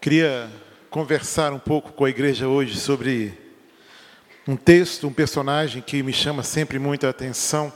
[0.00, 0.50] Queria
[0.88, 3.38] conversar um pouco com a igreja hoje sobre
[4.48, 7.70] um texto, um personagem que me chama sempre muita atenção.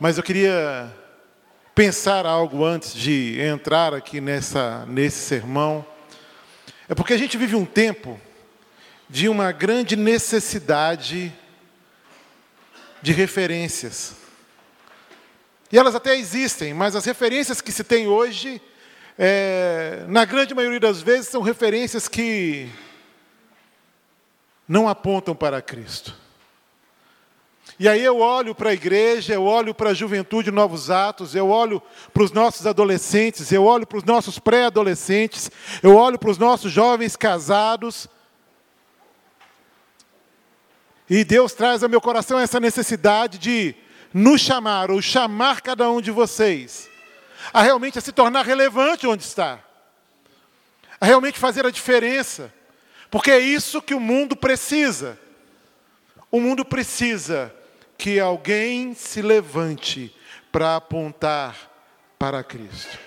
[0.00, 0.92] Mas eu queria
[1.76, 5.86] pensar algo antes de entrar aqui nessa, nesse sermão.
[6.88, 8.20] É porque a gente vive um tempo
[9.08, 11.32] de uma grande necessidade
[13.00, 14.16] de referências.
[15.70, 18.60] E elas até existem, mas as referências que se tem hoje
[19.18, 22.68] é, na grande maioria das vezes, são referências que
[24.68, 26.14] não apontam para Cristo.
[27.78, 31.48] E aí eu olho para a igreja, eu olho para a juventude Novos Atos, eu
[31.48, 35.50] olho para os nossos adolescentes, eu olho para os nossos pré-adolescentes,
[35.82, 38.08] eu olho para os nossos jovens casados.
[41.08, 43.74] E Deus traz ao meu coração essa necessidade de
[44.12, 46.88] nos chamar, ou chamar cada um de vocês,
[47.52, 49.60] a realmente a se tornar relevante onde está,
[51.00, 52.52] a realmente fazer a diferença,
[53.10, 55.18] porque é isso que o mundo precisa.
[56.30, 57.54] O mundo precisa
[57.96, 60.14] que alguém se levante
[60.50, 61.54] para apontar
[62.18, 62.98] para Cristo.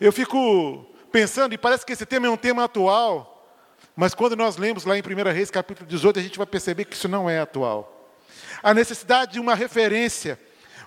[0.00, 3.58] Eu fico pensando, e parece que esse tema é um tema atual,
[3.94, 6.94] mas quando nós lemos lá em 1 Reis, capítulo 18, a gente vai perceber que
[6.94, 8.16] isso não é atual.
[8.62, 10.38] A necessidade de uma referência,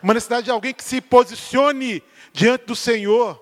[0.01, 2.03] uma necessidade de alguém que se posicione
[2.33, 3.41] diante do Senhor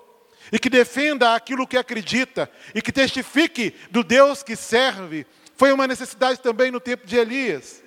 [0.52, 5.26] e que defenda aquilo que acredita e que testifique do Deus que serve,
[5.56, 7.82] foi uma necessidade também no tempo de Elias.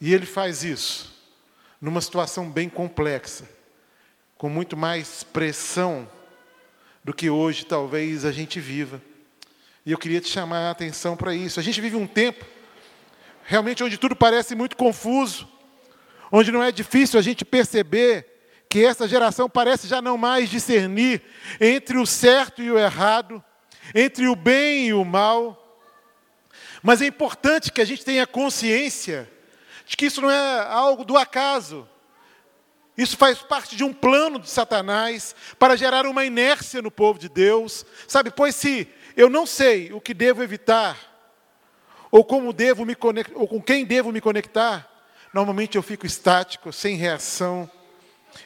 [0.00, 1.16] E ele faz isso
[1.80, 3.48] numa situação bem complexa,
[4.36, 6.10] com muito mais pressão
[7.04, 9.00] do que hoje talvez a gente viva.
[9.86, 11.60] E eu queria te chamar a atenção para isso.
[11.60, 12.44] A gente vive um tempo
[13.44, 15.48] realmente onde tudo parece muito confuso,
[16.30, 18.26] onde não é difícil a gente perceber
[18.68, 21.22] que essa geração parece já não mais discernir
[21.60, 23.42] entre o certo e o errado,
[23.94, 25.80] entre o bem e o mal.
[26.82, 29.30] Mas é importante que a gente tenha consciência
[29.86, 31.88] de que isso não é algo do acaso.
[32.96, 37.28] Isso faz parte de um plano de Satanás para gerar uma inércia no povo de
[37.28, 37.86] Deus.
[38.06, 40.96] Sabe, pois se eu não sei o que devo evitar,
[42.10, 44.87] ou como devo me conectar, ou com quem devo me conectar,
[45.32, 47.70] Normalmente eu fico estático, sem reação.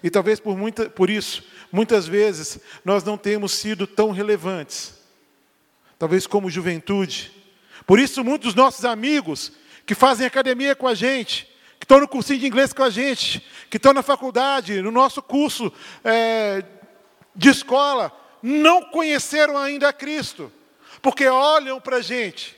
[0.02, 4.94] E talvez por, muita, por isso, muitas vezes, nós não temos sido tão relevantes.
[5.98, 7.32] Talvez como juventude.
[7.86, 9.52] Por isso, muitos dos nossos amigos
[9.86, 11.48] que fazem academia com a gente,
[11.78, 15.20] que estão no cursinho de inglês com a gente, que estão na faculdade, no nosso
[15.20, 15.72] curso
[16.04, 16.64] é,
[17.34, 18.12] de escola,
[18.42, 20.52] não conheceram ainda a Cristo,
[21.00, 22.56] porque olham para a gente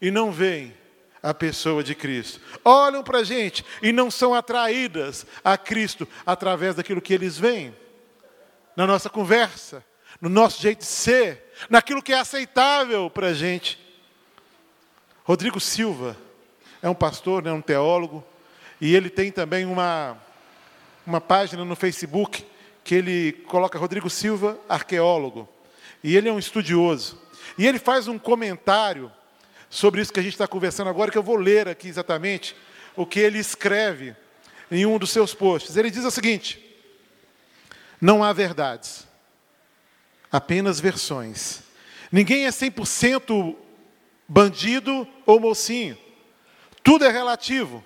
[0.00, 0.79] e não veem
[1.22, 2.40] a pessoa de Cristo.
[2.64, 7.74] Olham para a gente e não são atraídas a Cristo através daquilo que eles veem.
[8.76, 9.84] Na nossa conversa,
[10.20, 13.78] no nosso jeito de ser, naquilo que é aceitável para a gente.
[15.24, 16.16] Rodrigo Silva
[16.82, 18.24] é um pastor, é um teólogo,
[18.80, 20.16] e ele tem também uma,
[21.06, 22.46] uma página no Facebook
[22.82, 25.48] que ele coloca Rodrigo Silva, arqueólogo.
[26.02, 27.20] E ele é um estudioso.
[27.58, 29.12] E ele faz um comentário
[29.70, 32.56] sobre isso que a gente está conversando agora, que eu vou ler aqui exatamente
[32.96, 34.16] o que ele escreve
[34.68, 35.76] em um dos seus posts.
[35.76, 36.60] Ele diz o seguinte:
[38.00, 39.06] não há verdades,
[40.30, 41.62] apenas versões.
[42.10, 43.56] Ninguém é 100%
[44.28, 45.96] bandido ou mocinho.
[46.82, 47.84] Tudo é relativo.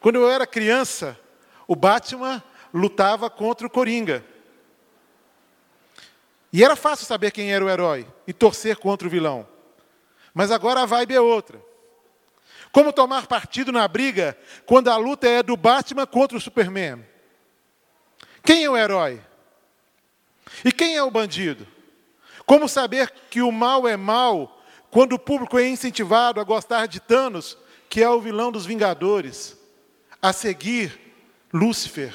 [0.00, 1.18] Quando eu era criança,
[1.68, 2.42] o Batman
[2.72, 4.24] lutava contra o Coringa.
[6.52, 9.53] E era fácil saber quem era o herói e torcer contra o vilão.
[10.34, 11.64] Mas agora a vibe é outra.
[12.72, 14.36] Como tomar partido na briga
[14.66, 17.06] quando a luta é do Batman contra o Superman?
[18.42, 19.22] Quem é o herói?
[20.64, 21.66] E quem é o bandido?
[22.44, 26.98] Como saber que o mal é mal quando o público é incentivado a gostar de
[26.98, 27.56] Thanos,
[27.88, 29.56] que é o vilão dos Vingadores,
[30.20, 31.00] a seguir
[31.52, 32.14] Lúcifer?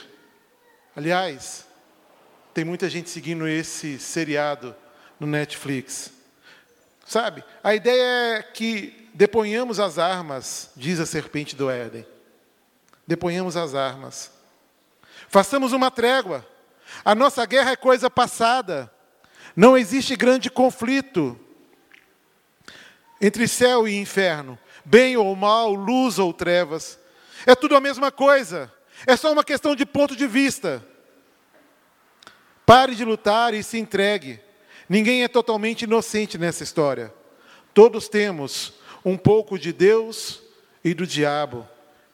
[0.94, 1.66] Aliás,
[2.54, 4.76] tem muita gente seguindo esse seriado
[5.20, 6.19] no Netflix.
[7.10, 7.44] Sabe?
[7.64, 12.06] A ideia é que deponhamos as armas, diz a serpente do Éden.
[13.08, 14.32] Deponhamos as armas.
[15.28, 16.46] Façamos uma trégua.
[17.04, 18.94] A nossa guerra é coisa passada.
[19.56, 21.36] Não existe grande conflito
[23.20, 27.00] entre céu e inferno, bem ou mal, luz ou trevas.
[27.44, 28.72] É tudo a mesma coisa.
[29.08, 30.86] É só uma questão de ponto de vista.
[32.68, 34.48] Pare de lutar e se entregue.
[34.90, 37.14] Ninguém é totalmente inocente nessa história.
[37.76, 38.74] Todos temos
[39.06, 40.42] um pouco de Deus
[40.84, 41.68] e do diabo.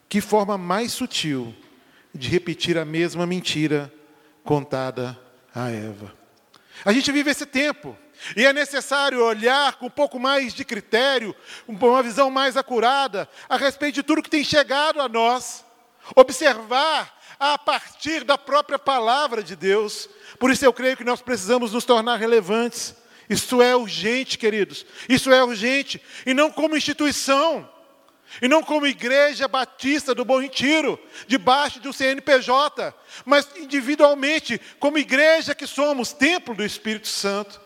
[0.10, 1.56] Que forma mais sutil
[2.13, 3.92] de repetir a mesma mentira
[4.44, 5.18] contada
[5.54, 6.13] a Eva.
[6.83, 7.98] A gente vive esse tempo.
[8.36, 11.36] E é necessário olhar com um pouco mais de critério,
[11.68, 15.66] uma visão mais acurada a respeito de tudo que tem chegado a nós.
[16.16, 20.10] Observar a partir da própria palavra de Deus.
[20.40, 22.96] Por isso eu creio que nós precisamos nos tornar relevantes.
[23.30, 24.86] Isso é urgente, queridos.
[25.10, 26.02] Isso é urgente.
[26.26, 27.70] E não como instituição.
[28.42, 32.94] E não como igreja batista do Bom Retiro, debaixo de um CNPJ,
[33.24, 37.62] mas individualmente, como igreja que somos, templo do Espírito Santo.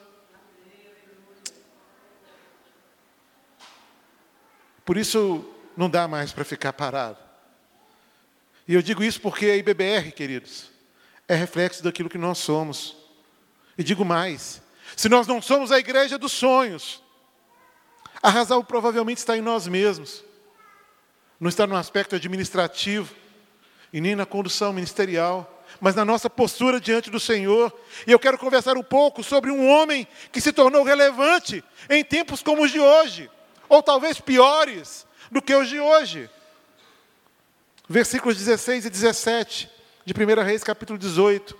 [4.85, 5.45] Por isso,
[5.77, 7.28] não dá mais para ficar parado.
[8.69, 10.71] E eu digo isso porque a IBBR, queridos,
[11.27, 12.95] é reflexo daquilo que nós somos.
[13.77, 14.61] E digo mais:
[14.95, 17.03] se nós não somos a igreja dos sonhos,
[18.23, 20.23] a razão provavelmente está em nós mesmos
[21.39, 23.15] não está no aspecto administrativo
[23.93, 27.71] e nem na condução ministerial, mas na nossa postura diante do Senhor.
[28.05, 32.43] E eu quero conversar um pouco sobre um homem que se tornou relevante em tempos
[32.43, 33.31] como os de hoje,
[33.69, 36.29] ou talvez piores do que os de hoje.
[37.91, 39.67] Versículos 16 e 17
[40.05, 41.57] de 1 Reis, capítulo 18.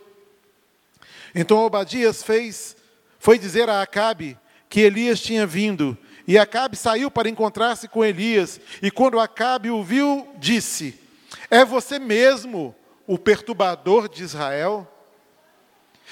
[1.33, 2.77] Então Obadias fez,
[3.17, 4.37] foi dizer a Acabe
[4.69, 5.97] que Elias tinha vindo
[6.27, 11.01] e Acabe saiu para encontrar-se com Elias, e quando Acabe o viu, disse:
[11.49, 12.75] É você mesmo
[13.07, 14.87] o perturbador de Israel?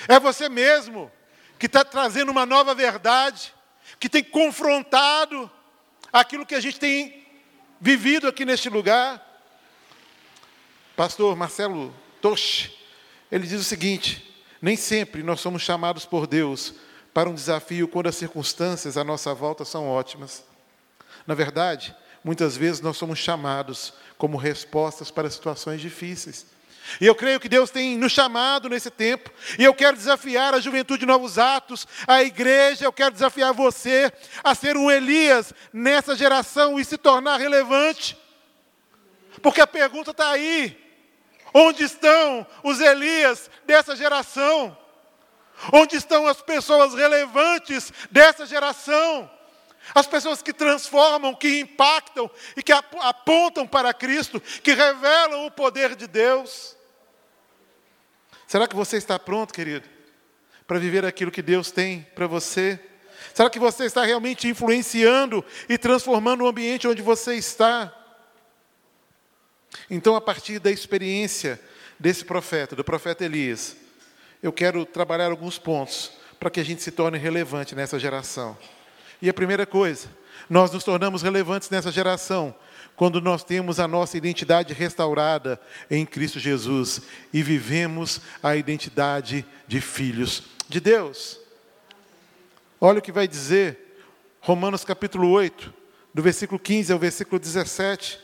[0.08, 1.12] É você mesmo
[1.60, 3.54] que está trazendo uma nova verdade,
[4.00, 5.48] que tem confrontado
[6.12, 7.24] aquilo que a gente tem
[7.80, 9.27] vivido aqui neste lugar?
[10.98, 12.76] Pastor Marcelo Toche,
[13.32, 16.74] ele diz o seguinte: nem sempre nós somos chamados por Deus
[17.14, 20.44] para um desafio quando as circunstâncias à nossa volta são ótimas.
[21.28, 26.48] Na verdade, muitas vezes nós somos chamados como respostas para situações difíceis.
[27.00, 29.30] E eu creio que Deus tem nos chamado nesse tempo,
[29.60, 34.12] e eu quero desafiar a juventude de Novos Atos, a igreja, eu quero desafiar você
[34.44, 38.18] a ser um Elias nessa geração e se tornar relevante.
[39.44, 40.87] Porque a pergunta está aí:
[41.54, 44.78] onde estão os Elias dessa geração?
[45.74, 49.30] Onde estão as pessoas relevantes dessa geração?
[49.96, 55.96] As pessoas que transformam, que impactam e que apontam para Cristo, que revelam o poder
[55.96, 56.76] de Deus.
[58.46, 59.88] Será que você está pronto, querido,
[60.66, 62.80] para viver aquilo que Deus tem para você?
[63.34, 67.94] Será que você está realmente influenciando e transformando o ambiente onde você está?
[69.90, 71.60] Então, a partir da experiência
[72.00, 73.76] desse profeta, do profeta Elias,
[74.42, 78.58] eu quero trabalhar alguns pontos para que a gente se torne relevante nessa geração.
[79.22, 80.08] E a primeira coisa,
[80.50, 82.54] nós nos tornamos relevantes nessa geração
[82.96, 85.60] quando nós temos a nossa identidade restaurada
[85.90, 87.02] em Cristo Jesus
[87.32, 91.40] e vivemos a identidade de filhos de Deus.
[92.80, 94.02] Olha o que vai dizer
[94.40, 95.74] Romanos capítulo 8,
[96.14, 98.20] do versículo 15 ao versículo 17.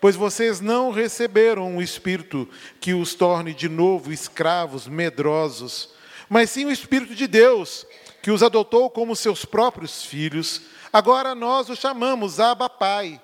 [0.00, 2.48] Pois vocês não receberam um espírito
[2.80, 5.90] que os torne de novo escravos, medrosos,
[6.28, 7.86] mas sim o Espírito de Deus,
[8.22, 10.62] que os adotou como seus próprios filhos.
[10.92, 13.20] Agora nós o chamamos Abba Pai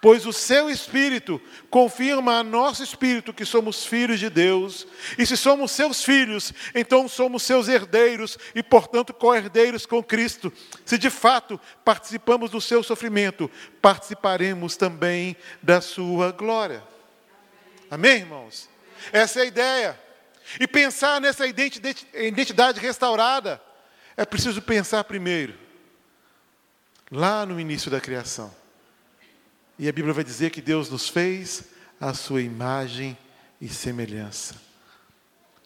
[0.00, 4.86] pois o seu Espírito confirma a nosso Espírito que somos filhos de Deus,
[5.18, 10.52] e se somos seus filhos, então somos seus herdeiros e, portanto, co-herdeiros com Cristo.
[10.86, 13.50] Se de fato participamos do seu sofrimento,
[13.82, 16.82] participaremos também da sua glória.
[17.90, 18.68] Amém, irmãos?
[19.12, 20.00] Essa é a ideia.
[20.58, 23.60] E pensar nessa identidade restaurada,
[24.16, 25.54] é preciso pensar primeiro,
[27.10, 28.59] lá no início da criação.
[29.80, 31.64] E a Bíblia vai dizer que Deus nos fez
[31.98, 33.16] a sua imagem
[33.58, 34.54] e semelhança.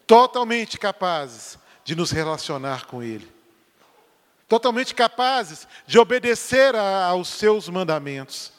[0.06, 3.28] Totalmente capazes de nos relacionar com Ele.
[4.49, 8.52] Totalmente capazes de obedecer a, aos seus mandamentos.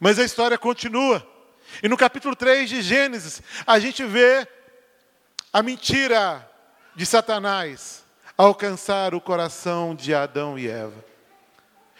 [0.00, 1.22] Mas a história continua.
[1.82, 4.48] E no capítulo 3 de Gênesis, a gente vê
[5.52, 6.50] a mentira
[6.96, 8.06] de Satanás
[8.38, 11.12] alcançar o coração de Adão e Eva.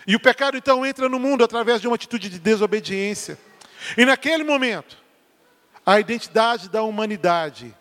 [0.07, 3.39] E o pecado então entra no mundo através de uma atitude de desobediência.
[3.97, 5.03] E naquele momento,
[5.85, 7.75] a identidade da humanidade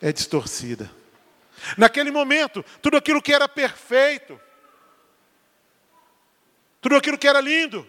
[0.00, 0.90] é distorcida.
[1.76, 4.40] Naquele momento, tudo aquilo que era perfeito,
[6.80, 7.86] tudo aquilo que era lindo,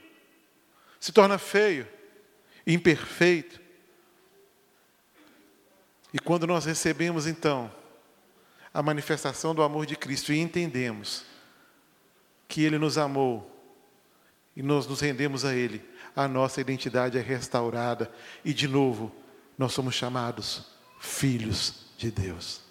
[0.99, 1.87] se torna feio,
[2.67, 3.59] imperfeito.
[6.13, 7.73] E quando nós recebemos então
[8.73, 11.25] a manifestação do amor de Cristo e entendemos
[12.47, 13.49] que Ele nos amou
[14.55, 15.81] e nós nos rendemos a Ele,
[16.15, 18.11] a nossa identidade é restaurada
[18.43, 19.13] e, de novo,
[19.57, 20.65] nós somos chamados
[20.99, 22.61] filhos de Deus.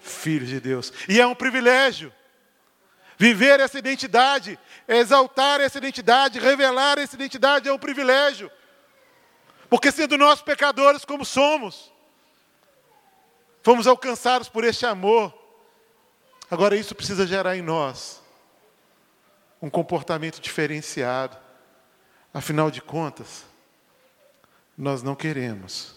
[0.00, 0.92] filhos de Deus.
[1.08, 2.12] E é um privilégio
[3.18, 8.50] viver essa identidade, exaltar essa identidade, revelar essa identidade é um privilégio.
[9.68, 11.92] Porque sendo nós pecadores como somos,
[13.62, 15.34] fomos alcançados por este amor.
[16.48, 18.22] Agora isso precisa gerar em nós
[19.66, 21.36] um comportamento diferenciado.
[22.32, 23.44] Afinal de contas,
[24.78, 25.96] nós não queremos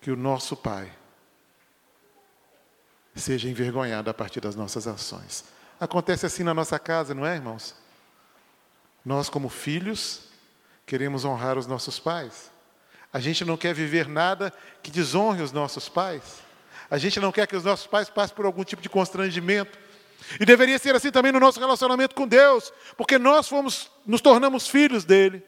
[0.00, 0.92] que o nosso Pai
[3.14, 5.44] seja envergonhado a partir das nossas ações.
[5.80, 7.74] Acontece assim na nossa casa, não é, irmãos?
[9.04, 10.28] Nós, como filhos,
[10.84, 12.52] queremos honrar os nossos pais.
[13.12, 16.40] A gente não quer viver nada que desonre os nossos pais.
[16.88, 19.76] A gente não quer que os nossos pais passem por algum tipo de constrangimento.
[20.40, 24.68] E deveria ser assim também no nosso relacionamento com Deus, porque nós fomos, nos tornamos
[24.68, 25.42] filhos dele.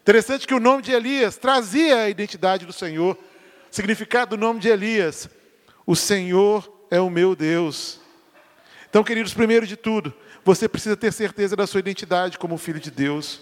[0.00, 3.16] Interessante que o nome de Elias trazia a identidade do Senhor.
[3.16, 5.28] O significado do nome de Elias
[5.90, 8.00] o Senhor é o meu Deus.
[8.88, 12.92] Então, queridos, primeiro de tudo, você precisa ter certeza da sua identidade como filho de
[12.92, 13.40] Deus.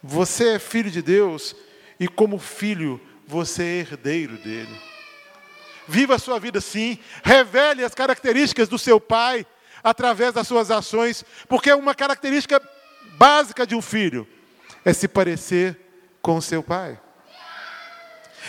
[0.00, 1.56] Você é filho de Deus
[1.98, 4.91] e, como filho, você é herdeiro dele.
[5.88, 9.46] Viva a sua vida assim, revele as características do seu pai
[9.82, 12.60] através das suas ações, porque uma característica
[13.16, 14.28] básica de um filho
[14.84, 15.78] é se parecer
[16.20, 16.98] com o seu pai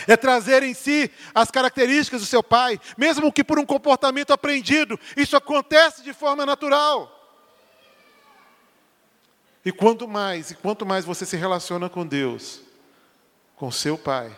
[0.06, 4.98] é trazer em si as características do seu pai, mesmo que por um comportamento aprendido,
[5.16, 7.10] isso acontece de forma natural.
[9.64, 12.60] E quanto mais, e quanto mais você se relaciona com Deus,
[13.56, 14.36] com seu pai,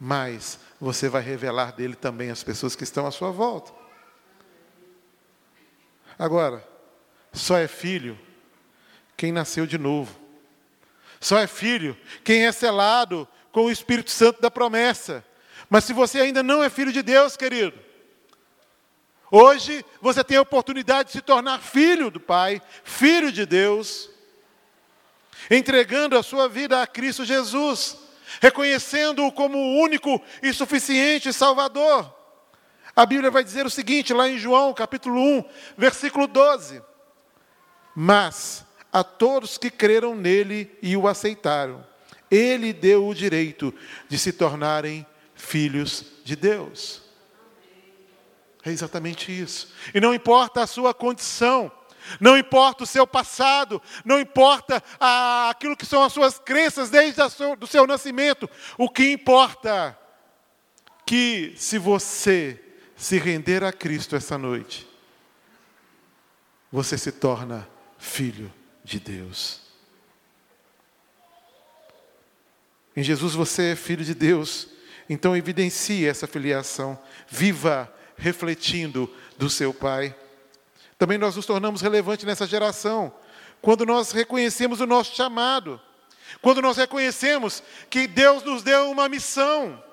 [0.00, 3.72] mais você vai revelar dele também às pessoas que estão à sua volta.
[6.18, 6.62] Agora,
[7.32, 8.18] só é filho
[9.16, 10.14] quem nasceu de novo.
[11.18, 15.24] Só é filho quem é selado com o Espírito Santo da promessa.
[15.70, 17.78] Mas se você ainda não é filho de Deus, querido,
[19.30, 24.10] hoje você tem a oportunidade de se tornar filho do Pai, filho de Deus,
[25.50, 28.03] entregando a sua vida a Cristo Jesus,
[28.40, 32.14] reconhecendo-o como o único e suficiente Salvador.
[32.96, 35.44] A Bíblia vai dizer o seguinte, lá em João, capítulo 1,
[35.76, 36.82] versículo 12:
[37.94, 41.84] Mas a todos que creram nele e o aceitaram,
[42.30, 43.74] ele deu o direito
[44.08, 47.02] de se tornarem filhos de Deus.
[48.64, 49.72] É exatamente isso.
[49.92, 51.70] E não importa a sua condição,
[52.20, 54.82] não importa o seu passado, não importa
[55.48, 59.98] aquilo que são as suas crenças desde o seu, do seu nascimento, o que importa
[61.06, 62.60] que se você
[62.96, 64.86] se render a Cristo essa noite,
[66.70, 67.68] você se torna
[67.98, 69.60] filho de Deus.
[72.96, 74.68] Em Jesus você é filho de Deus.
[75.08, 76.98] Então evidencie essa filiação.
[77.28, 80.14] Viva refletindo do seu Pai.
[81.04, 83.12] Também nós nos tornamos relevantes nessa geração
[83.60, 85.78] quando nós reconhecemos o nosso chamado.
[86.40, 89.84] Quando nós reconhecemos que Deus nos deu uma missão.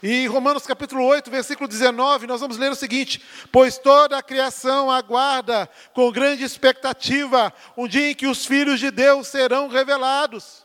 [0.00, 3.20] E em Romanos capítulo 8, versículo 19, nós vamos ler o seguinte:
[3.50, 8.92] Pois toda a criação aguarda com grande expectativa um dia em que os filhos de
[8.92, 10.64] Deus serão revelados.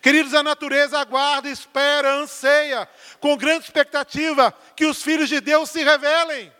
[0.00, 5.82] Queridos, a natureza aguarda, espera, anseia, com grande expectativa, que os filhos de Deus se
[5.82, 6.56] revelem.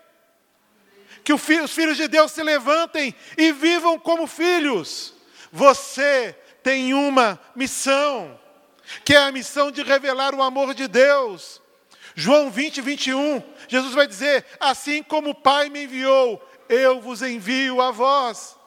[1.29, 5.13] Que os filhos de Deus se levantem e vivam como filhos.
[5.51, 8.41] Você tem uma missão,
[9.05, 11.61] que é a missão de revelar o amor de Deus.
[12.15, 17.79] João 20, 21, Jesus vai dizer: Assim como o Pai me enviou, eu vos envio
[17.79, 18.57] a vós.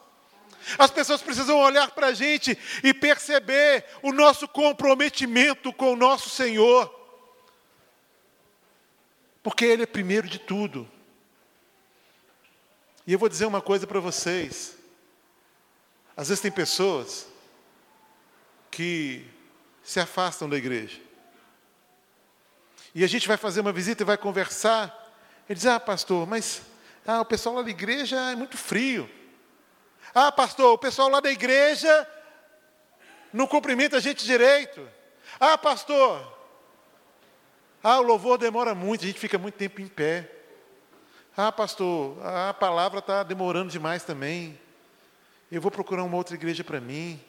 [0.79, 6.31] As pessoas precisam olhar para a gente e perceber o nosso comprometimento com o nosso
[6.31, 6.89] Senhor.
[9.43, 10.89] Porque Ele é primeiro de tudo.
[13.07, 14.77] E eu vou dizer uma coisa para vocês.
[16.17, 17.27] Às vezes tem pessoas
[18.71, 19.27] que
[19.83, 21.01] se afastam da igreja.
[22.95, 25.13] E a gente vai fazer uma visita e vai conversar.
[25.49, 26.63] Ele diz: Ah, pastor, mas
[27.07, 29.11] ah, o pessoal lá da igreja é muito frio.
[30.15, 32.09] Ah, pastor, o pessoal lá da igreja
[33.33, 34.87] não cumprimenta a gente direito.
[35.41, 36.33] Ah, pastor,
[37.83, 40.31] ah, o louvor demora muito, a gente fica muito tempo em pé.
[41.37, 44.59] Ah, pastor, a palavra está demorando demais também.
[45.51, 47.21] Eu vou procurar uma outra igreja para mim.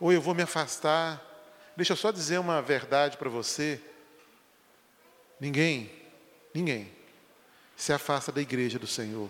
[0.00, 1.20] Ou eu vou me afastar.
[1.76, 3.80] Deixa eu só dizer uma verdade para você.
[5.38, 5.92] Ninguém,
[6.54, 6.90] ninguém
[7.76, 9.28] se afasta da igreja do Senhor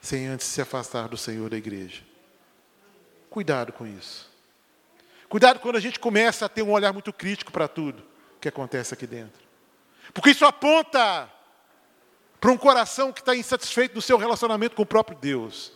[0.00, 2.02] sem antes se afastar do Senhor da igreja.
[3.28, 4.30] Cuidado com isso.
[5.28, 8.02] Cuidado quando a gente começa a ter um olhar muito crítico para tudo
[8.40, 9.40] que acontece aqui dentro.
[10.12, 11.30] Porque isso aponta
[12.40, 15.72] para um coração que está insatisfeito no seu relacionamento com o próprio Deus.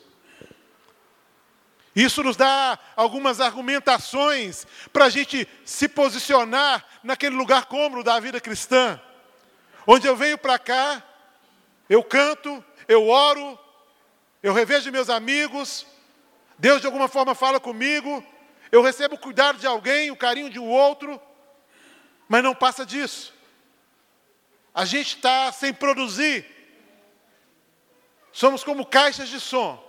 [1.95, 8.41] Isso nos dá algumas argumentações para a gente se posicionar naquele lugar cômodo da vida
[8.41, 9.01] cristã,
[9.87, 11.03] onde eu venho para cá,
[11.89, 13.59] eu canto, eu oro,
[14.43, 15.87] eu revejo meus amigos,
[16.59, 18.25] Deus de alguma forma fala comigo,
[18.73, 21.21] eu recebo o cuidado de alguém, o carinho de um outro,
[22.29, 23.33] mas não passa disso.
[24.75, 26.54] A gente está sem produzir.
[28.35, 29.83] Somos como caixas de som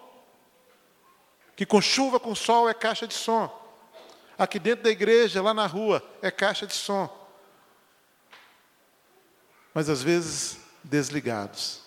[1.56, 3.50] que com chuva, com sol é caixa de som.
[4.38, 7.10] Aqui dentro da igreja, lá na rua, é caixa de som.
[9.74, 11.82] Mas às vezes desligados.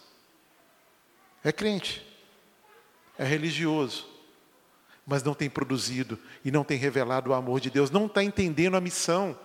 [1.45, 2.05] É crente,
[3.17, 4.09] é religioso,
[5.07, 8.77] mas não tem produzido e não tem revelado o amor de Deus, não está entendendo
[8.77, 9.39] a missão.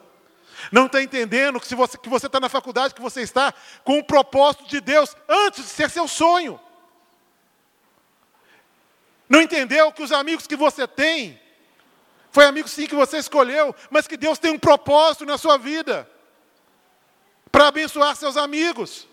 [0.72, 3.53] Não está entendendo que, se você, que você está na faculdade, que você está
[3.84, 6.60] com o propósito de Deus antes de ser seu sonho.
[9.33, 11.41] Não entendeu que os amigos que você tem,
[12.29, 16.07] foi amigo sim que você escolheu, mas que Deus tem um propósito na sua vida
[17.51, 19.07] para abençoar seus amigos.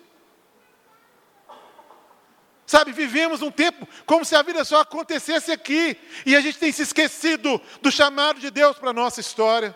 [2.67, 5.97] Sabe, vivemos um tempo como se a vida só acontecesse aqui,
[6.27, 9.75] e a gente tem se esquecido do chamado de Deus para a nossa história.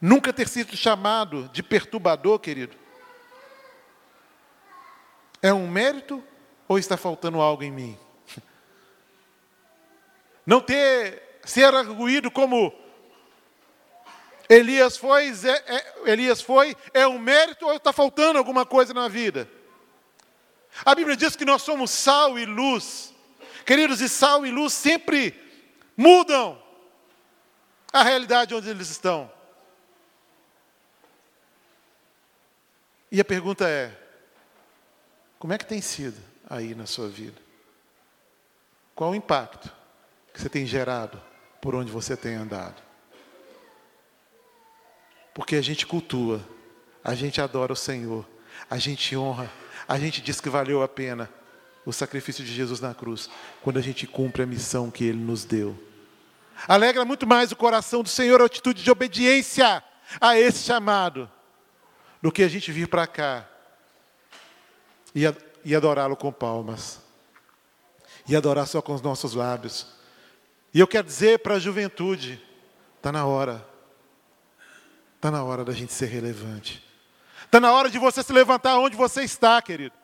[0.00, 2.76] Nunca ter sido chamado de perturbador, querido,
[5.46, 6.22] é um mérito
[6.66, 7.98] ou está faltando algo em mim?
[10.44, 12.74] Não ter ser arguído como
[14.48, 19.06] Elias foi, é, é, Elias foi, é um mérito ou está faltando alguma coisa na
[19.06, 19.48] vida?
[20.84, 23.14] A Bíblia diz que nós somos sal e luz.
[23.64, 25.32] Queridos, e sal e luz sempre
[25.96, 26.60] mudam
[27.92, 29.30] a realidade onde eles estão.
[33.12, 34.05] E a pergunta é:
[35.38, 37.40] como é que tem sido aí na sua vida?
[38.94, 39.70] Qual o impacto
[40.32, 41.20] que você tem gerado
[41.60, 42.82] por onde você tem andado?
[45.34, 46.40] Porque a gente cultua,
[47.04, 48.26] a gente adora o Senhor,
[48.70, 49.50] a gente honra,
[49.86, 51.28] a gente diz que valeu a pena
[51.84, 53.30] o sacrifício de Jesus na cruz,
[53.62, 55.78] quando a gente cumpre a missão que Ele nos deu.
[56.66, 59.84] Alegra muito mais o coração do Senhor a atitude de obediência
[60.20, 61.30] a esse chamado,
[62.20, 63.46] do que a gente vir para cá
[65.64, 67.00] e, adorá-lo com palmas,
[68.28, 69.86] e adorar só com os nossos lábios.
[70.74, 72.42] E eu quero dizer para a juventude:
[72.98, 73.66] está na hora,
[75.16, 76.84] está na hora da gente ser relevante,
[77.46, 79.94] está na hora de você se levantar onde você está, querido,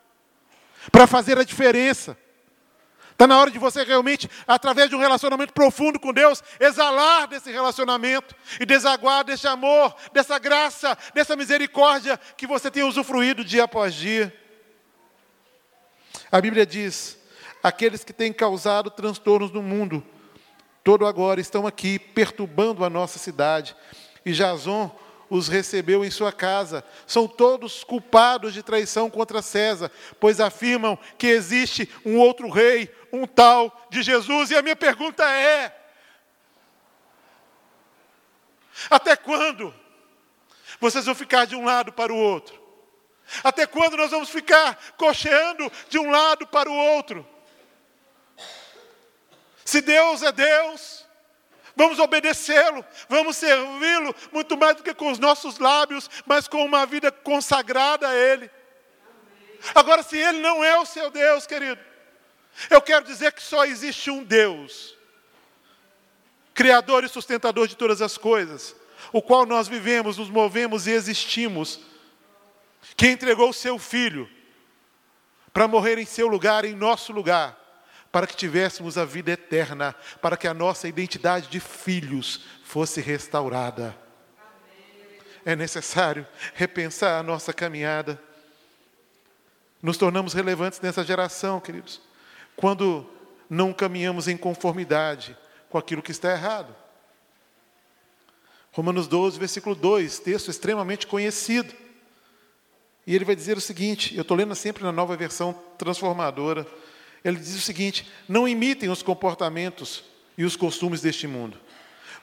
[0.91, 2.17] para fazer a diferença.
[3.11, 7.51] Está na hora de você realmente, através de um relacionamento profundo com Deus, exalar desse
[7.51, 13.93] relacionamento e desaguar desse amor, dessa graça, dessa misericórdia que você tem usufruído dia após
[13.93, 14.42] dia.
[16.33, 17.15] A Bíblia diz:
[17.61, 20.03] aqueles que têm causado transtornos no mundo,
[20.83, 23.75] todo agora estão aqui perturbando a nossa cidade.
[24.25, 24.89] E Jason
[25.29, 26.83] os recebeu em sua casa.
[27.05, 33.27] São todos culpados de traição contra César, pois afirmam que existe um outro rei, um
[33.27, 34.49] tal de Jesus.
[34.49, 35.71] E a minha pergunta é:
[38.89, 39.71] até quando
[40.79, 42.62] vocês vão ficar de um lado para o outro?
[43.43, 47.27] Até quando nós vamos ficar cocheando de um lado para o outro?
[49.65, 51.05] Se Deus é Deus,
[51.75, 56.85] vamos obedecê-lo, vamos servi-lo muito mais do que com os nossos lábios, mas com uma
[56.85, 58.51] vida consagrada a Ele.
[59.73, 61.79] Agora, se Ele não é o seu Deus, querido,
[62.69, 64.97] eu quero dizer que só existe um Deus,
[66.53, 68.75] Criador e sustentador de todas as coisas,
[69.11, 71.79] o qual nós vivemos, nos movemos e existimos
[72.95, 74.29] que entregou o seu filho
[75.51, 77.59] para morrer em seu lugar, em nosso lugar,
[78.11, 83.95] para que tivéssemos a vida eterna, para que a nossa identidade de filhos fosse restaurada.
[85.45, 88.21] É necessário repensar a nossa caminhada.
[89.81, 92.01] Nos tornamos relevantes nessa geração, queridos,
[92.55, 93.09] quando
[93.49, 95.37] não caminhamos em conformidade
[95.69, 96.73] com aquilo que está errado.
[98.71, 101.82] Romanos 12, versículo 2, texto extremamente conhecido.
[103.05, 106.65] E ele vai dizer o seguinte: eu estou lendo sempre na nova versão transformadora.
[107.23, 110.03] Ele diz o seguinte: não imitem os comportamentos
[110.37, 111.59] e os costumes deste mundo,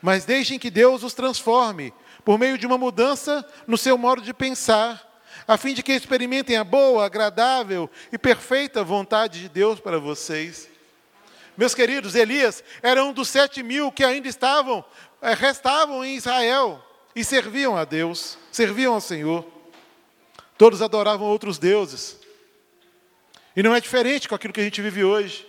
[0.02, 1.92] mas deixem que Deus os transforme
[2.24, 6.56] por meio de uma mudança no seu modo de pensar, a fim de que experimentem
[6.56, 10.68] a boa, agradável e perfeita vontade de Deus para vocês.
[11.56, 14.84] Meus queridos, Elias era um dos sete mil que ainda estavam,
[15.20, 16.86] eh, restavam em Israel.
[17.14, 19.44] e serviam a Deus, serviam ao Senhor.
[20.61, 22.18] Todos adoravam outros deuses.
[23.57, 25.49] E não é diferente com aquilo que a gente vive hoje.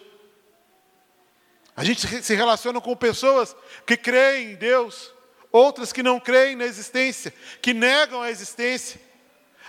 [1.76, 3.54] A gente se relaciona com pessoas
[3.86, 5.14] que creem em Deus,
[5.52, 9.02] outras que não creem na existência, que negam a existência.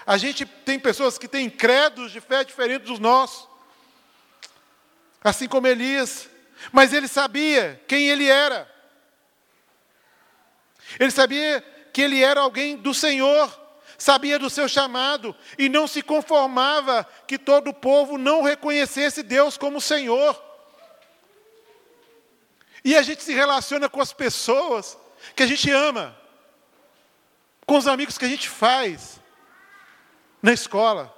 [0.07, 3.49] A gente tem pessoas que têm credos de fé diferentes dos nossos.
[5.25, 6.29] Assim como Elias.
[6.71, 8.73] Mas ele sabia quem ele era.
[11.01, 11.61] Ele sabia
[11.93, 13.62] que ele era alguém do Senhor,
[14.03, 19.57] sabia do seu chamado e não se conformava que todo o povo não reconhecesse Deus
[19.57, 20.43] como Senhor.
[22.85, 24.99] E a gente se relaciona com as pessoas
[25.37, 26.17] que a gente ama,
[27.65, 29.21] com os amigos que a gente faz
[30.43, 31.15] na escola,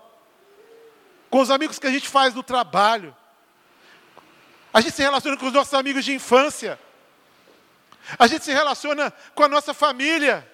[1.31, 3.16] com os amigos que a gente faz no trabalho.
[4.75, 6.79] A gente se relaciona com os nossos amigos de infância.
[8.18, 10.47] A gente se relaciona com a nossa família.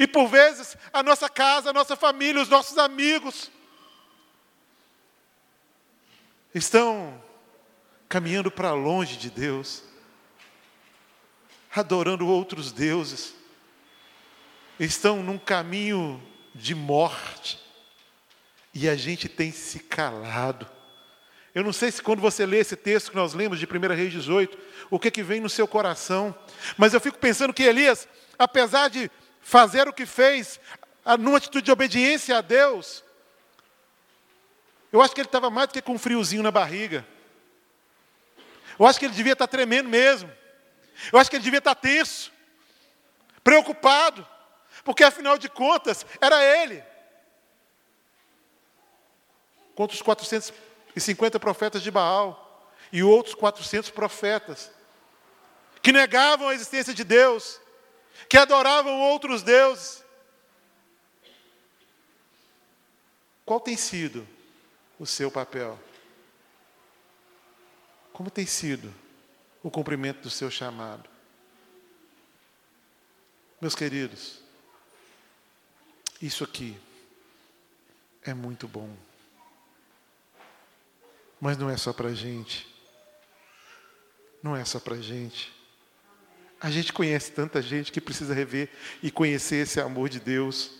[0.00, 3.50] E por vezes a nossa casa, a nossa família, os nossos amigos
[6.54, 7.22] estão
[8.08, 9.84] caminhando para longe de Deus,
[11.76, 13.34] adorando outros deuses,
[14.78, 16.20] estão num caminho
[16.54, 17.60] de morte,
[18.72, 20.66] e a gente tem se calado.
[21.54, 24.12] Eu não sei se quando você lê esse texto que nós lemos de 1 Reis
[24.12, 24.56] 18,
[24.88, 26.34] o que, que vem no seu coração,
[26.78, 28.08] mas eu fico pensando que Elias,
[28.38, 29.10] apesar de
[29.40, 30.60] fazer o que fez,
[31.18, 33.04] numa atitude de obediência a Deus,
[34.92, 37.06] eu acho que ele estava mais do que com um friozinho na barriga.
[38.78, 40.30] Eu acho que ele devia estar tremendo mesmo.
[41.12, 42.32] Eu acho que ele devia estar tenso,
[43.42, 44.26] preocupado,
[44.84, 46.82] porque afinal de contas era ele.
[49.74, 54.70] Contra os 450 profetas de Baal e outros 400 profetas
[55.80, 57.60] que negavam a existência de Deus,
[58.28, 60.04] que adoravam outros deuses.
[63.44, 64.26] Qual tem sido
[64.98, 65.78] o seu papel?
[68.12, 68.94] Como tem sido
[69.62, 71.08] o cumprimento do seu chamado?
[73.60, 74.40] Meus queridos,
[76.22, 76.80] isso aqui
[78.22, 78.94] é muito bom.
[81.40, 82.68] Mas não é só para gente.
[84.42, 85.52] Não é só para gente.
[86.60, 88.68] A gente conhece tanta gente que precisa rever
[89.02, 90.70] e conhecer esse amor de Deus.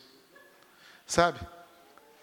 [1.07, 1.41] Sabe?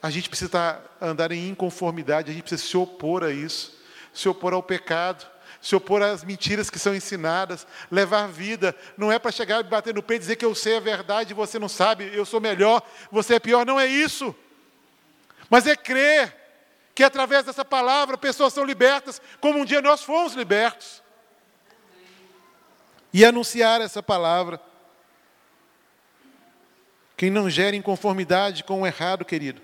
[0.01, 3.77] A gente precisa andar em inconformidade, a gente precisa se opor a isso
[4.17, 5.27] se opor ao pecado,
[5.61, 8.75] se opor às mentiras que são ensinadas, levar vida.
[8.97, 11.31] Não é para chegar e bater no peito e dizer que eu sei a verdade
[11.31, 13.63] e você não sabe, eu sou melhor, você é pior.
[13.63, 14.35] Não é isso.
[15.49, 16.35] Mas é crer
[16.95, 21.03] que através dessa palavra pessoas são libertas, como um dia nós fomos libertos.
[23.13, 24.61] E anunciar essa palavra.
[27.15, 29.61] Quem não gera inconformidade com o errado, querido,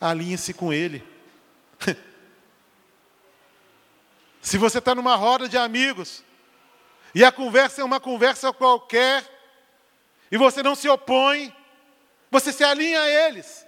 [0.00, 1.02] alinhe-se com ele.
[4.40, 6.22] Se você está numa roda de amigos
[7.14, 9.24] e a conversa é uma conversa qualquer
[10.30, 11.54] e você não se opõe,
[12.30, 13.66] você se alinha a eles.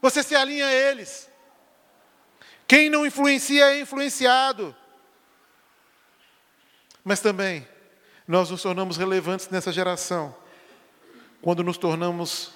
[0.00, 1.30] Você se alinha a eles.
[2.66, 4.76] Quem não influencia é influenciado.
[7.04, 7.66] Mas também,
[8.26, 10.34] nós nos tornamos relevantes nessa geração
[11.40, 12.52] quando nos tornamos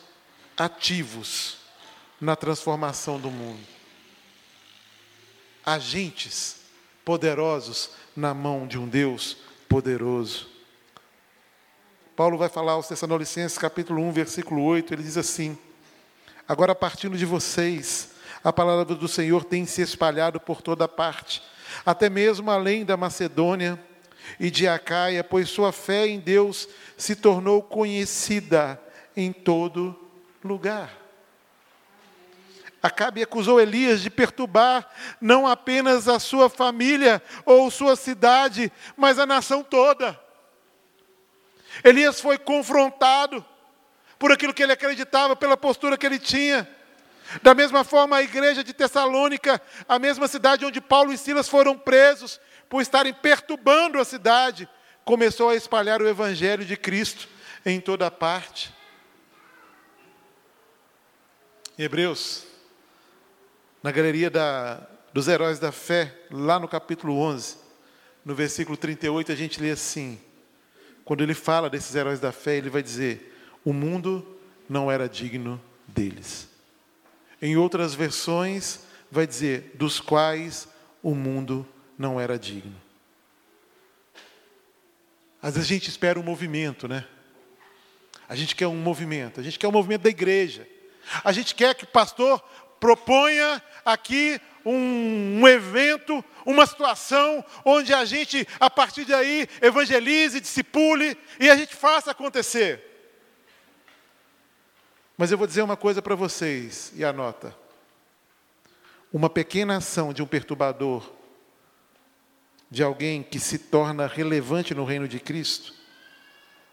[0.57, 1.59] ativos
[2.21, 3.77] na transformação do mundo
[5.67, 6.59] agentes
[7.05, 9.37] poderosos na mão de um Deus
[9.69, 10.49] poderoso.
[12.15, 15.59] Paulo vai falar aos Tessalonicenses, capítulo 1, versículo 8, ele diz assim:
[16.49, 18.13] Agora, partindo de vocês,
[18.45, 21.43] a palavra do Senhor tem se espalhado por toda parte,
[21.85, 23.79] até mesmo além da Macedônia
[24.39, 28.81] e de Acaia, pois sua fé em Deus se tornou conhecida
[29.17, 29.99] em todo
[30.45, 30.91] lugar.
[32.83, 34.89] Acabe acusou Elias de perturbar
[35.21, 40.19] não apenas a sua família ou sua cidade, mas a nação toda.
[41.83, 43.45] Elias foi confrontado
[44.19, 46.69] por aquilo que ele acreditava, pela postura que ele tinha.
[47.43, 51.77] Da mesma forma, a igreja de Tessalônica, a mesma cidade onde Paulo e Silas foram
[51.77, 54.69] presos por estarem perturbando a cidade,
[55.05, 57.29] começou a espalhar o evangelho de Cristo
[57.65, 58.75] em toda parte.
[61.79, 62.47] Hebreus
[63.87, 67.57] na galeria da, dos heróis da fé, lá no capítulo 11,
[68.25, 70.19] no versículo 38, a gente lê assim:
[71.05, 73.33] quando ele fala desses heróis da fé, ele vai dizer:
[73.65, 74.27] o mundo
[74.69, 76.49] não era digno deles.
[77.41, 80.67] Em outras versões, vai dizer: dos quais
[81.01, 81.65] o mundo
[81.99, 82.75] não era digno.
[85.43, 87.07] Às vezes a gente espera um movimento, né?
[88.29, 90.67] A gente quer um movimento, a gente quer um movimento da igreja.
[91.23, 92.43] A gente quer que o pastor
[92.81, 101.17] proponha aqui um, um, evento, uma situação onde a gente, a partir daí, evangelize, discipule
[101.39, 102.83] e a gente faça acontecer.
[105.17, 107.57] Mas eu vou dizer uma coisa para vocês, e anota.
[109.13, 111.11] Uma pequena ação de um perturbador,
[112.71, 115.75] de alguém que se torna relevante no reino de Cristo,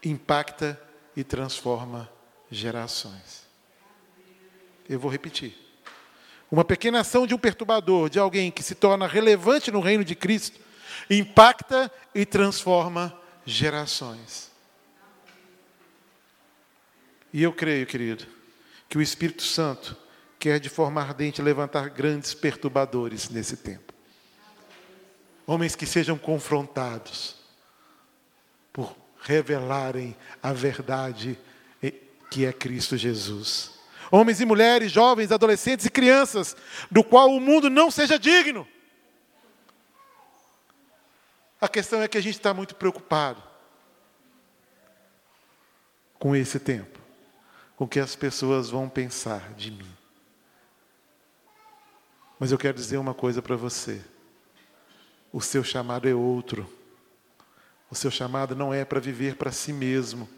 [0.04, 0.80] impacta
[1.16, 2.10] e transforma
[2.50, 3.44] gerações.
[4.88, 5.56] Eu vou repetir.
[6.50, 10.14] Uma pequena ação de um perturbador, de alguém que se torna relevante no reino de
[10.14, 10.60] Cristo,
[11.10, 14.50] impacta e transforma gerações.
[17.32, 18.26] E eu creio, querido,
[18.88, 19.96] que o Espírito Santo
[20.38, 23.83] quer de forma ardente levantar grandes perturbadores nesse tempo.
[25.46, 27.36] Homens que sejam confrontados
[28.72, 31.38] por revelarem a verdade
[32.34, 33.70] que é Cristo Jesus.
[34.10, 36.56] Homens e mulheres, jovens, adolescentes e crianças,
[36.90, 38.66] do qual o mundo não seja digno.
[41.60, 43.40] A questão é que a gente está muito preocupado
[46.18, 46.98] com esse tempo,
[47.76, 49.96] com o que as pessoas vão pensar de mim.
[52.38, 54.02] Mas eu quero dizer uma coisa para você:
[55.34, 56.72] o seu chamado é outro.
[57.90, 60.28] O seu chamado não é para viver para si mesmo.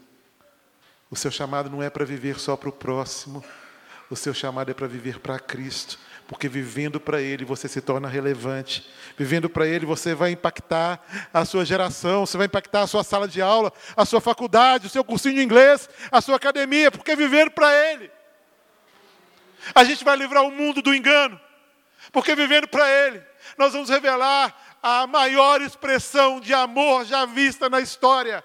[1.11, 3.45] O seu chamado não é para viver só para o próximo.
[4.09, 8.07] O seu chamado é para viver para Cristo, porque vivendo para Ele você se torna
[8.07, 8.89] relevante.
[9.15, 10.99] Vivendo para Ele você vai impactar
[11.31, 14.89] a sua geração, você vai impactar a sua sala de aula, a sua faculdade, o
[14.89, 18.09] seu cursinho de inglês, a sua academia, porque vivendo para Ele.
[19.75, 21.39] A gente vai livrar o mundo do engano,
[22.11, 23.21] porque vivendo para Ele,
[23.57, 28.43] nós vamos revelar a maior expressão de amor já vista na história,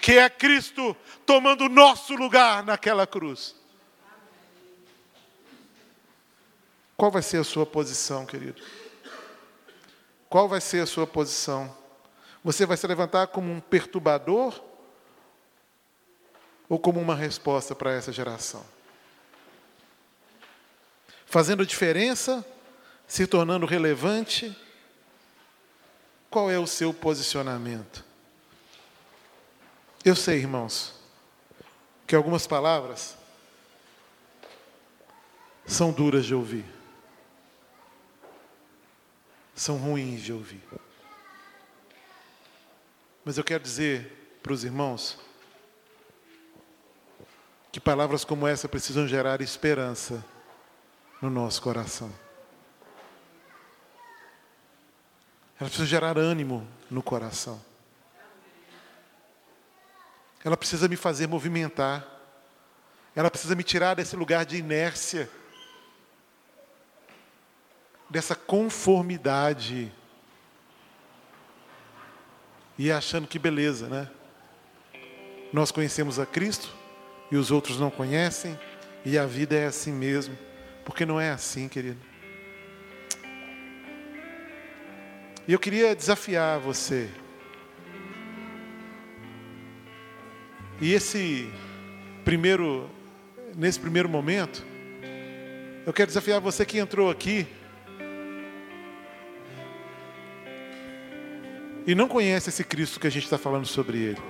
[0.00, 3.54] que é Cristo tomando nosso lugar naquela cruz.
[6.96, 8.62] Qual vai ser a sua posição, querido?
[10.28, 11.74] Qual vai ser a sua posição?
[12.42, 14.62] Você vai se levantar como um perturbador
[16.68, 18.64] ou como uma resposta para essa geração?
[21.26, 22.44] Fazendo diferença,
[23.06, 24.56] se tornando relevante?
[26.30, 28.04] Qual é o seu posicionamento?
[30.04, 30.94] Eu sei, irmãos,
[32.06, 33.16] que algumas palavras
[35.66, 36.76] são duras de ouvir
[39.56, 40.62] são ruins de ouvir.
[43.24, 45.18] Mas eu quero dizer para os irmãos
[47.72, 50.24] que palavras como essa precisam gerar esperança
[51.20, 52.12] no nosso coração.
[55.58, 57.60] Ela precisa gerar ânimo no coração.
[60.44, 62.06] Ela precisa me fazer movimentar.
[63.14, 65.28] Ela precisa me tirar desse lugar de inércia
[68.08, 69.92] dessa conformidade.
[72.78, 74.10] E achando que beleza, né?
[75.52, 76.74] Nós conhecemos a Cristo
[77.30, 78.58] e os outros não conhecem,
[79.04, 80.36] e a vida é assim mesmo,
[80.84, 82.00] porque não é assim, querido.
[85.48, 87.08] E eu queria desafiar você.
[90.80, 91.48] E esse
[92.24, 92.90] primeiro,
[93.56, 94.64] nesse primeiro momento,
[95.86, 97.46] eu quero desafiar você que entrou aqui
[101.86, 104.22] e não conhece esse Cristo que a gente está falando sobre ele.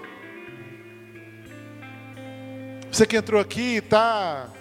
[2.93, 4.53] Você que entrou aqui e está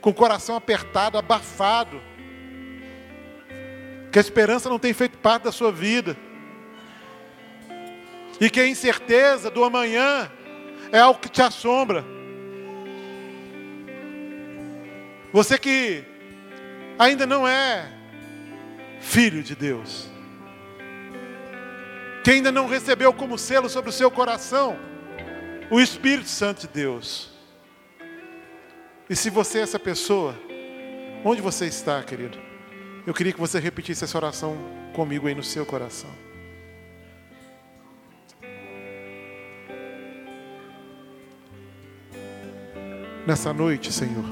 [0.00, 2.00] com o coração apertado, abafado,
[4.16, 6.16] que a esperança não tem feito parte da sua vida,
[8.40, 10.32] e que a incerteza do amanhã
[10.90, 12.02] é algo que te assombra.
[15.34, 16.02] Você que
[16.98, 17.92] ainda não é
[19.00, 20.08] filho de Deus
[22.24, 24.78] que ainda não recebeu como selo sobre o seu coração
[25.70, 27.30] o Espírito Santo de Deus.
[29.10, 30.34] E se você é essa pessoa,
[31.22, 32.45] onde você está, querido?
[33.06, 34.56] Eu queria que você repetisse essa oração
[34.92, 36.10] comigo aí no seu coração.
[43.24, 44.24] Nessa noite, Senhor,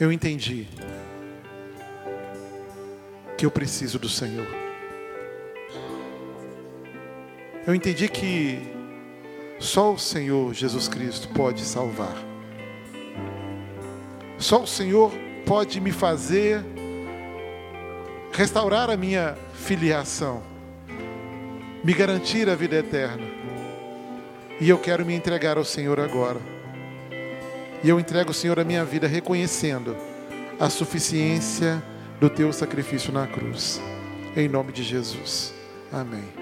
[0.00, 0.66] eu entendi
[3.38, 4.48] que eu preciso do Senhor.
[7.64, 8.58] Eu entendi que
[9.60, 12.16] só o Senhor Jesus Cristo pode salvar.
[14.38, 15.12] Só o Senhor
[15.46, 16.64] pode me fazer
[18.32, 20.42] restaurar a minha filiação.
[21.84, 23.26] me garantir a vida eterna.
[24.60, 26.40] E eu quero me entregar ao Senhor agora.
[27.82, 29.96] E eu entrego ao Senhor a minha vida reconhecendo
[30.60, 31.82] a suficiência
[32.20, 33.80] do teu sacrifício na cruz.
[34.36, 35.52] Em nome de Jesus.
[35.92, 36.41] Amém.